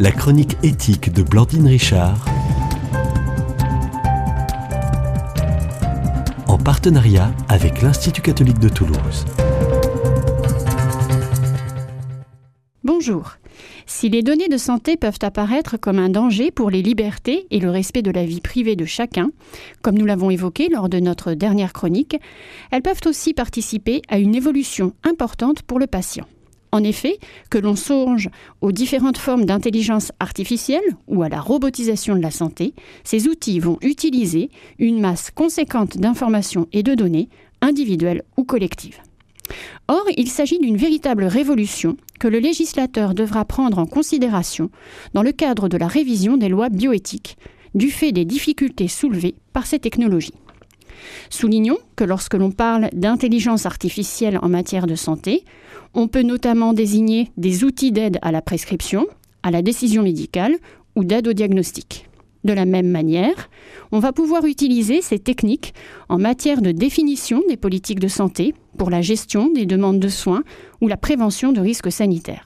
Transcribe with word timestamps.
la 0.00 0.12
chronique 0.12 0.56
éthique 0.62 1.12
de 1.12 1.22
Blandine 1.22 1.66
Richard, 1.66 2.24
en 6.48 6.56
partenariat 6.56 7.30
avec 7.50 7.82
l'Institut 7.82 8.22
catholique 8.22 8.58
de 8.58 8.70
Toulouse. 8.70 9.26
Bonjour. 12.82 13.34
Si 13.84 14.08
les 14.08 14.22
données 14.22 14.48
de 14.48 14.56
santé 14.56 14.96
peuvent 14.96 15.18
apparaître 15.20 15.76
comme 15.76 15.98
un 15.98 16.08
danger 16.08 16.50
pour 16.50 16.70
les 16.70 16.80
libertés 16.80 17.46
et 17.50 17.60
le 17.60 17.68
respect 17.68 18.00
de 18.00 18.10
la 18.10 18.24
vie 18.24 18.40
privée 18.40 18.76
de 18.76 18.86
chacun, 18.86 19.30
comme 19.82 19.98
nous 19.98 20.06
l'avons 20.06 20.30
évoqué 20.30 20.70
lors 20.70 20.88
de 20.88 20.98
notre 20.98 21.34
dernière 21.34 21.74
chronique, 21.74 22.16
elles 22.70 22.80
peuvent 22.80 23.02
aussi 23.04 23.34
participer 23.34 24.00
à 24.08 24.18
une 24.18 24.34
évolution 24.34 24.94
importante 25.04 25.60
pour 25.60 25.78
le 25.78 25.86
patient. 25.86 26.24
En 26.72 26.84
effet, 26.84 27.18
que 27.50 27.58
l'on 27.58 27.74
songe 27.74 28.28
aux 28.60 28.72
différentes 28.72 29.18
formes 29.18 29.44
d'intelligence 29.44 30.12
artificielle 30.20 30.84
ou 31.08 31.22
à 31.22 31.28
la 31.28 31.40
robotisation 31.40 32.14
de 32.14 32.22
la 32.22 32.30
santé, 32.30 32.74
ces 33.02 33.26
outils 33.26 33.58
vont 33.58 33.78
utiliser 33.82 34.50
une 34.78 35.00
masse 35.00 35.30
conséquente 35.30 35.98
d'informations 35.98 36.68
et 36.72 36.82
de 36.82 36.94
données, 36.94 37.28
individuelles 37.60 38.22
ou 38.36 38.44
collectives. 38.44 39.00
Or, 39.88 40.04
il 40.16 40.28
s'agit 40.28 40.60
d'une 40.60 40.76
véritable 40.76 41.24
révolution 41.24 41.96
que 42.20 42.28
le 42.28 42.38
législateur 42.38 43.14
devra 43.14 43.44
prendre 43.44 43.78
en 43.78 43.86
considération 43.86 44.70
dans 45.14 45.22
le 45.22 45.32
cadre 45.32 45.68
de 45.68 45.76
la 45.76 45.88
révision 45.88 46.36
des 46.36 46.48
lois 46.48 46.68
bioéthiques, 46.68 47.36
du 47.74 47.90
fait 47.90 48.12
des 48.12 48.24
difficultés 48.24 48.88
soulevées 48.88 49.34
par 49.52 49.66
ces 49.66 49.80
technologies. 49.80 50.34
Soulignons 51.28 51.78
que 51.96 52.04
lorsque 52.04 52.34
l'on 52.34 52.50
parle 52.50 52.88
d'intelligence 52.92 53.66
artificielle 53.66 54.38
en 54.42 54.48
matière 54.48 54.86
de 54.86 54.94
santé, 54.94 55.44
on 55.94 56.08
peut 56.08 56.22
notamment 56.22 56.72
désigner 56.72 57.30
des 57.36 57.64
outils 57.64 57.92
d'aide 57.92 58.18
à 58.22 58.32
la 58.32 58.42
prescription, 58.42 59.06
à 59.42 59.50
la 59.50 59.62
décision 59.62 60.02
médicale 60.02 60.56
ou 60.96 61.04
d'aide 61.04 61.28
au 61.28 61.32
diagnostic. 61.32 62.06
De 62.42 62.52
la 62.52 62.64
même 62.64 62.88
manière, 62.88 63.50
on 63.92 63.98
va 63.98 64.12
pouvoir 64.12 64.46
utiliser 64.46 65.02
ces 65.02 65.18
techniques 65.18 65.74
en 66.08 66.18
matière 66.18 66.62
de 66.62 66.72
définition 66.72 67.42
des 67.48 67.58
politiques 67.58 68.00
de 68.00 68.08
santé 68.08 68.54
pour 68.78 68.88
la 68.88 69.02
gestion 69.02 69.50
des 69.50 69.66
demandes 69.66 70.00
de 70.00 70.08
soins 70.08 70.42
ou 70.80 70.88
la 70.88 70.96
prévention 70.96 71.52
de 71.52 71.60
risques 71.60 71.92
sanitaires. 71.92 72.44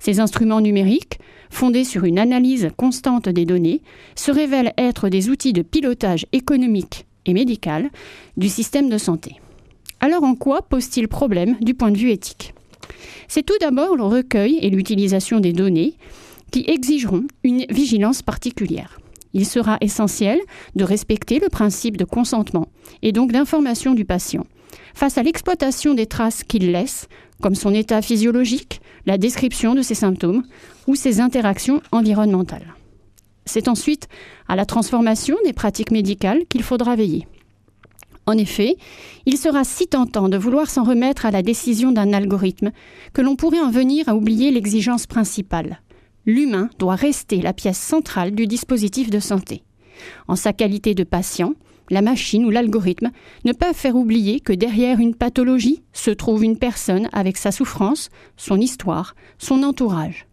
Ces 0.00 0.18
instruments 0.18 0.60
numériques, 0.60 1.20
fondés 1.50 1.84
sur 1.84 2.04
une 2.04 2.18
analyse 2.18 2.70
constante 2.76 3.28
des 3.28 3.44
données, 3.44 3.82
se 4.16 4.32
révèlent 4.32 4.72
être 4.76 5.08
des 5.08 5.28
outils 5.28 5.52
de 5.52 5.62
pilotage 5.62 6.26
économique 6.32 7.06
et 7.26 7.34
médical 7.34 7.90
du 8.36 8.48
système 8.48 8.88
de 8.88 8.98
santé. 8.98 9.40
Alors 10.00 10.24
en 10.24 10.34
quoi 10.34 10.62
pose-t-il 10.62 11.08
problème 11.08 11.56
du 11.60 11.74
point 11.74 11.90
de 11.90 11.98
vue 11.98 12.10
éthique? 12.10 12.54
C'est 13.28 13.44
tout 13.44 13.58
d'abord 13.60 13.96
le 13.96 14.04
recueil 14.04 14.58
et 14.60 14.70
l'utilisation 14.70 15.40
des 15.40 15.52
données 15.52 15.94
qui 16.50 16.64
exigeront 16.66 17.24
une 17.44 17.64
vigilance 17.70 18.22
particulière. 18.22 18.98
Il 19.32 19.46
sera 19.46 19.78
essentiel 19.80 20.38
de 20.76 20.84
respecter 20.84 21.38
le 21.38 21.48
principe 21.48 21.96
de 21.96 22.04
consentement 22.04 22.68
et 23.00 23.12
donc 23.12 23.32
d'information 23.32 23.94
du 23.94 24.04
patient 24.04 24.44
face 24.94 25.16
à 25.18 25.22
l'exploitation 25.22 25.94
des 25.94 26.06
traces 26.06 26.44
qu'il 26.44 26.70
laisse, 26.70 27.08
comme 27.40 27.54
son 27.54 27.72
état 27.72 28.02
physiologique, 28.02 28.80
la 29.06 29.18
description 29.18 29.74
de 29.74 29.82
ses 29.82 29.94
symptômes 29.94 30.44
ou 30.86 30.94
ses 30.94 31.20
interactions 31.20 31.80
environnementales. 31.92 32.74
C'est 33.44 33.68
ensuite 33.68 34.08
à 34.48 34.56
la 34.56 34.66
transformation 34.66 35.36
des 35.44 35.52
pratiques 35.52 35.90
médicales 35.90 36.44
qu'il 36.48 36.62
faudra 36.62 36.96
veiller. 36.96 37.26
En 38.26 38.38
effet, 38.38 38.76
il 39.26 39.36
sera 39.36 39.64
si 39.64 39.88
tentant 39.88 40.28
de 40.28 40.36
vouloir 40.36 40.70
s'en 40.70 40.84
remettre 40.84 41.26
à 41.26 41.32
la 41.32 41.42
décision 41.42 41.90
d'un 41.90 42.12
algorithme 42.12 42.70
que 43.12 43.20
l'on 43.20 43.34
pourrait 43.34 43.60
en 43.60 43.70
venir 43.70 44.08
à 44.08 44.14
oublier 44.14 44.52
l'exigence 44.52 45.06
principale. 45.06 45.80
L'humain 46.24 46.70
doit 46.78 46.94
rester 46.94 47.42
la 47.42 47.52
pièce 47.52 47.80
centrale 47.80 48.30
du 48.30 48.46
dispositif 48.46 49.10
de 49.10 49.18
santé. 49.18 49.64
En 50.28 50.36
sa 50.36 50.52
qualité 50.52 50.94
de 50.94 51.02
patient, 51.02 51.54
la 51.90 52.00
machine 52.00 52.44
ou 52.44 52.50
l'algorithme 52.50 53.10
ne 53.44 53.52
peuvent 53.52 53.74
faire 53.74 53.96
oublier 53.96 54.38
que 54.38 54.52
derrière 54.52 55.00
une 55.00 55.16
pathologie 55.16 55.82
se 55.92 56.10
trouve 56.10 56.44
une 56.44 56.58
personne 56.58 57.08
avec 57.12 57.36
sa 57.36 57.50
souffrance, 57.50 58.08
son 58.36 58.60
histoire, 58.60 59.16
son 59.38 59.64
entourage. 59.64 60.26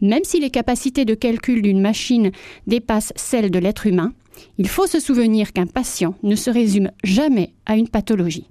Même 0.00 0.24
si 0.24 0.40
les 0.40 0.50
capacités 0.50 1.04
de 1.04 1.14
calcul 1.14 1.62
d'une 1.62 1.80
machine 1.80 2.30
dépassent 2.66 3.12
celles 3.16 3.50
de 3.50 3.58
l'être 3.58 3.86
humain, 3.86 4.12
il 4.58 4.68
faut 4.68 4.86
se 4.86 5.00
souvenir 5.00 5.52
qu'un 5.52 5.66
patient 5.66 6.14
ne 6.22 6.36
se 6.36 6.50
résume 6.50 6.90
jamais 7.04 7.54
à 7.66 7.76
une 7.76 7.88
pathologie. 7.88 8.48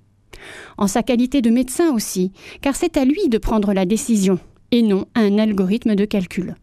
En 0.77 0.87
sa 0.87 1.03
qualité 1.03 1.41
de 1.41 1.49
médecin 1.49 1.93
aussi, 1.93 2.31
car 2.61 2.75
c'est 2.75 2.97
à 2.97 3.05
lui 3.05 3.29
de 3.29 3.37
prendre 3.37 3.73
la 3.73 3.85
décision 3.85 4.39
et 4.71 4.81
non 4.81 5.05
à 5.13 5.21
un 5.21 5.37
algorithme 5.37 5.95
de 5.95 6.05
calcul. 6.05 6.55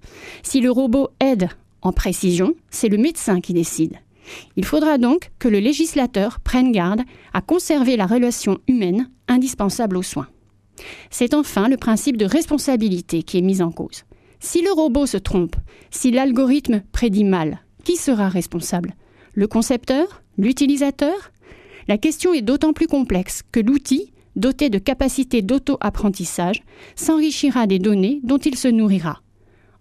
Si 0.43 0.61
le 0.61 0.71
robot 0.71 1.11
aide 1.21 1.49
en 1.83 1.93
précision, 1.93 2.55
c'est 2.71 2.89
le 2.89 2.97
médecin 2.97 3.41
qui 3.41 3.53
décide. 3.53 3.97
Il 4.57 4.65
faudra 4.65 4.99
donc 4.99 5.31
que 5.39 5.49
le 5.49 5.59
législateur 5.59 6.41
prenne 6.41 6.73
garde 6.73 7.03
à 7.33 7.41
conserver 7.41 7.97
la 7.97 8.07
relation 8.07 8.59
humaine 8.67 9.11
indispensable 9.27 9.97
aux 9.97 10.03
soins. 10.03 10.29
C'est 11.11 11.35
enfin 11.35 11.69
le 11.69 11.77
principe 11.77 12.17
de 12.17 12.25
responsabilité 12.25 13.23
qui 13.23 13.39
est 13.39 13.43
mis 13.43 13.63
en 13.63 13.71
cause. 13.71 14.05
Si 14.41 14.63
le 14.63 14.73
robot 14.73 15.07
se 15.07 15.17
trompe, 15.17 15.57
si 15.91 16.11
l'algorithme 16.11 16.83
prédit 16.93 17.25
mal, 17.25 17.61
qui 17.85 17.97
sera 17.97 18.29
responsable? 18.29 18.95
Le 19.35 19.47
concepteur? 19.47 20.23
L'utilisateur? 20.37 21.33
La 21.89 21.99
question 21.99 22.33
est 22.33 22.43
d'autant 22.43 22.73
plus 22.73 22.87
complexe 22.87 23.43
que 23.51 23.61
l'outil, 23.61 24.13
doté 24.37 24.71
de 24.71 24.79
capacités 24.79 25.43
d'auto-apprentissage, 25.43 26.63
s'enrichira 26.95 27.67
des 27.67 27.79
données 27.79 28.21
dont 28.23 28.39
il 28.39 28.57
se 28.57 28.69
nourrira. 28.69 29.23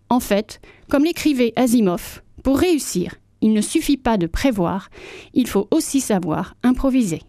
En 0.09 0.19
fait, 0.19 0.61
comme 0.89 1.03
l'écrivait 1.03 1.53
Asimov, 1.55 2.23
pour 2.43 2.57
réussir, 2.57 3.15
il 3.41 3.53
ne 3.53 3.61
suffit 3.61 3.97
pas 3.97 4.17
de 4.17 4.25
prévoir, 4.25 4.89
il 5.33 5.47
faut 5.47 5.67
aussi 5.69 6.01
savoir 6.01 6.55
improviser. 6.63 7.21